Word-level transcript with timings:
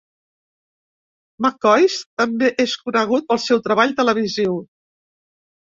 McCoist 1.45 2.09
també 2.23 2.51
és 2.67 2.75
conegut 2.87 3.29
pel 3.31 3.45
seu 3.47 3.65
treball 3.69 3.97
televisiu. 4.03 4.63